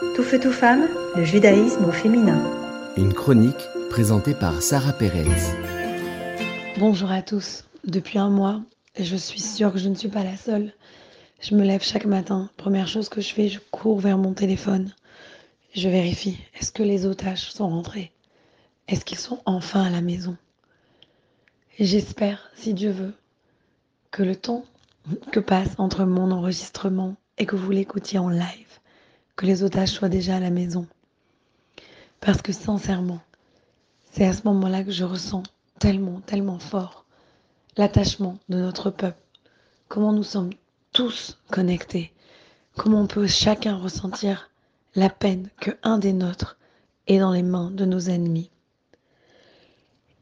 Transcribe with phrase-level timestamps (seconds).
[0.00, 2.42] Tout feu, tout femme, le judaïsme au féminin.
[2.96, 5.26] Une chronique présentée par Sarah Pérez.
[6.78, 7.64] Bonjour à tous.
[7.84, 8.62] Depuis un mois,
[8.96, 10.72] et je suis sûre que je ne suis pas la seule,
[11.42, 12.48] je me lève chaque matin.
[12.56, 14.94] Première chose que je fais, je cours vers mon téléphone.
[15.74, 18.10] Je vérifie, est-ce que les otages sont rentrés?
[18.88, 20.38] Est-ce qu'ils sont enfin à la maison?
[21.78, 23.12] Et j'espère, si Dieu veut,
[24.10, 24.64] que le temps
[25.30, 28.79] que passe entre mon enregistrement et que vous l'écoutiez en live,
[29.40, 30.86] que les otages soient déjà à la maison.
[32.20, 33.20] Parce que sincèrement,
[34.12, 35.44] c'est à ce moment-là que je ressens
[35.78, 37.06] tellement, tellement fort
[37.78, 39.22] l'attachement de notre peuple.
[39.88, 40.50] Comment nous sommes
[40.92, 42.12] tous connectés.
[42.76, 44.50] Comment on peut chacun ressentir
[44.94, 46.58] la peine que un des nôtres
[47.06, 48.50] est dans les mains de nos ennemis.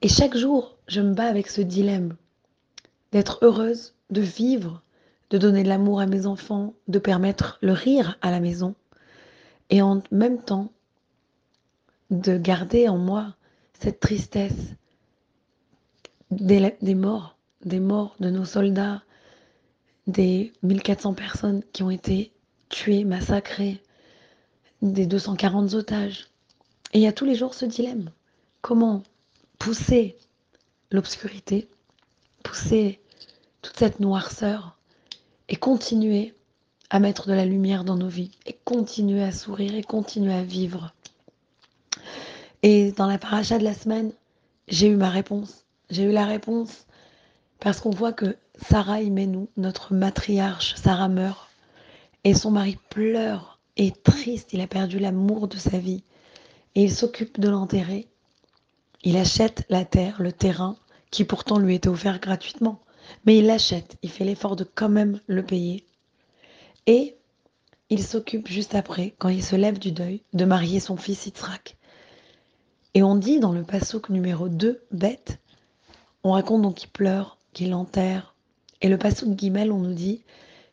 [0.00, 2.14] Et chaque jour, je me bats avec ce dilemme
[3.10, 4.80] d'être heureuse, de vivre,
[5.30, 8.76] de donner de l'amour à mes enfants, de permettre le rire à la maison,
[9.70, 10.72] et en même temps
[12.10, 13.34] de garder en moi
[13.74, 14.74] cette tristesse
[16.30, 19.02] des, morts, des morts de nos soldats,
[20.06, 22.32] des 1400 personnes qui ont été
[22.68, 23.82] tuées, massacrées,
[24.82, 26.28] des 240 otages.
[26.92, 28.10] Et il y a tous les jours ce dilemme.
[28.62, 29.02] Comment
[29.58, 30.16] pousser
[30.90, 31.68] l'obscurité,
[32.42, 33.00] pousser
[33.60, 34.78] toute cette noirceur
[35.48, 36.34] et continuer
[36.90, 40.42] à mettre de la lumière dans nos vies et continuer à sourire et continuer à
[40.42, 40.94] vivre.
[42.62, 44.12] Et dans la paracha de la semaine,
[44.68, 45.64] j'ai eu ma réponse.
[45.90, 46.86] J'ai eu la réponse
[47.60, 48.36] parce qu'on voit que
[48.68, 51.48] Sarah nous notre matriarche, Sarah meurt
[52.24, 54.52] et son mari pleure et triste.
[54.52, 56.02] Il a perdu l'amour de sa vie
[56.74, 58.08] et il s'occupe de l'enterrer.
[59.04, 60.76] Il achète la terre, le terrain
[61.10, 62.80] qui pourtant lui était offert gratuitement.
[63.24, 65.86] Mais il l'achète, il fait l'effort de quand même le payer.
[66.88, 67.18] Et
[67.90, 71.76] il s'occupe juste après, quand il se lève du deuil, de marier son fils Yitzhak.
[72.94, 75.38] Et on dit dans le passouk numéro 2, bête,
[76.24, 78.34] on raconte donc qu'il pleure, qu'il enterre.
[78.80, 80.22] Et le passouk Guimel, on nous dit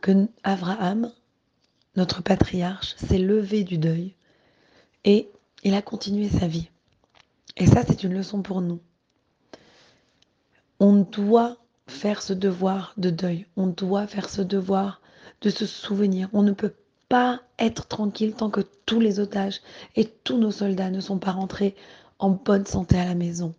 [0.00, 1.12] que Abraham,
[1.96, 4.14] notre patriarche, s'est levé du deuil
[5.04, 5.28] et
[5.64, 6.68] il a continué sa vie.
[7.56, 8.78] Et ça, c'est une leçon pour nous.
[10.78, 11.56] On doit
[11.88, 13.46] faire ce devoir de deuil.
[13.56, 15.00] On doit faire ce devoir
[15.40, 16.28] de se souvenir.
[16.32, 16.74] On ne peut
[17.08, 19.60] pas être tranquille tant que tous les otages
[19.94, 21.74] et tous nos soldats ne sont pas rentrés
[22.18, 23.54] en bonne santé à la maison.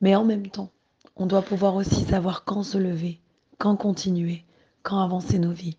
[0.00, 0.70] Mais en même temps,
[1.16, 3.20] on doit pouvoir aussi savoir quand se lever,
[3.58, 4.44] quand continuer,
[4.82, 5.76] quand avancer nos vies.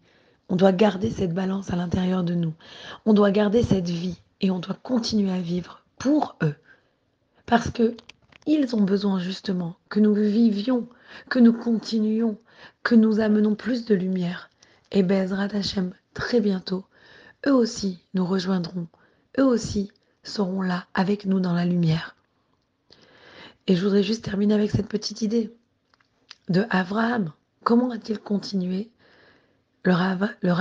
[0.49, 2.53] On doit garder cette balance à l'intérieur de nous.
[3.05, 6.55] On doit garder cette vie et on doit continuer à vivre pour eux.
[7.45, 7.95] Parce que
[8.45, 10.87] ils ont besoin justement que nous vivions,
[11.29, 12.37] que nous continuions,
[12.81, 14.49] que nous amenons plus de lumière.
[14.91, 16.85] Et Bezrat Hashem, très bientôt,
[17.45, 18.87] eux aussi nous rejoindront,
[19.37, 19.91] eux aussi
[20.23, 22.15] seront là avec nous dans la lumière.
[23.67, 25.53] Et je voudrais juste terminer avec cette petite idée
[26.49, 27.33] de Abraham.
[27.63, 28.89] Comment a-t-il continué
[29.83, 29.93] le,
[30.41, 30.53] le,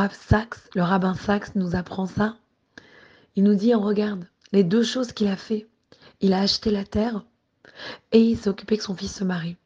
[0.75, 2.37] le rabbin Sachs nous apprend ça.
[3.37, 5.67] Il nous dit, regarde les deux choses qu'il a fait.
[6.21, 7.25] Il a acheté la terre
[8.13, 9.57] et il s'est occupé que son fils se marie.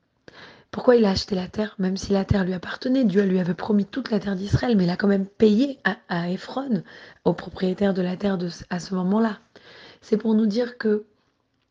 [0.70, 3.04] Pourquoi il a acheté la terre, même si la terre lui appartenait?
[3.04, 5.96] Dieu lui avait promis toute la terre d'Israël, mais il a quand même payé à,
[6.08, 6.84] à Ephron,
[7.24, 8.38] au propriétaire de la terre
[8.70, 9.38] à ce moment-là.
[10.00, 11.04] C'est pour nous dire que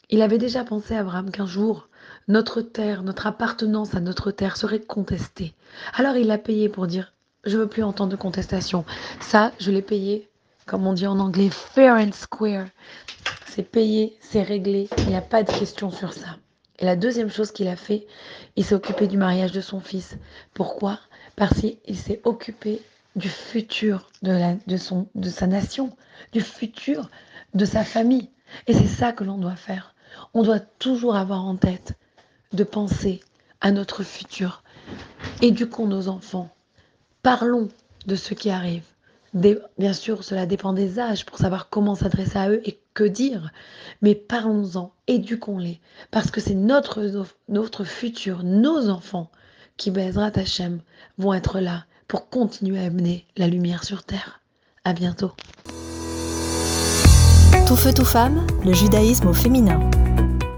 [0.10, 1.88] il avait déjà pensé, Abraham, qu'un jour,
[2.28, 5.54] notre terre, notre appartenance à notre terre serait contestée.
[5.94, 7.14] Alors il a payé pour dire,
[7.46, 8.86] je veux plus entendre de contestation.
[9.22, 10.28] Ça, je l'ai payé,
[10.66, 12.66] comme on dit en anglais, fair and square.
[13.48, 16.38] C'est payé, c'est réglé, il n'y a pas de question sur ça.
[16.80, 18.08] Et la deuxième chose qu'il a fait,
[18.56, 20.18] il s'est occupé du mariage de son fils.
[20.54, 21.00] Pourquoi?
[21.36, 22.82] Parce qu'il s'est occupé
[23.16, 25.96] du futur de, son, de sa nation,
[26.32, 27.10] du futur
[27.54, 28.30] de sa famille.
[28.68, 29.94] Et c'est ça que l'on doit faire.
[30.34, 31.94] On doit toujours avoir en tête
[32.54, 33.20] de penser
[33.62, 34.64] à notre futur.
[35.42, 36.50] Éduquons nos enfants.
[37.22, 37.70] Parlons
[38.06, 38.84] de ce qui arrive.
[39.34, 43.52] Bien sûr, cela dépend des âges pour savoir comment s'adresser à eux et dire.
[44.02, 45.80] Mais parlons-en, éduquons-les,
[46.12, 47.04] parce que c'est notre,
[47.48, 49.32] notre futur, nos enfants,
[49.78, 50.82] qui, Bezrat Hachem,
[51.18, 54.42] vont être là pour continuer à amener la lumière sur terre.
[54.84, 55.32] À bientôt.
[57.68, 59.80] Tout feu, tout femme, le judaïsme au féminin.